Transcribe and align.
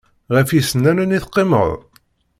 Ɣef 0.35 0.49
yisennanen 0.51 1.15
i 1.17 1.19
teqqimemt? 1.23 1.81